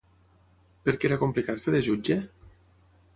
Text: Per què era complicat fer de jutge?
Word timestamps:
Per 0.87 0.95
què 1.03 1.07
era 1.09 1.19
complicat 1.25 1.61
fer 1.65 1.75
de 1.77 1.83
jutge? 1.91 2.17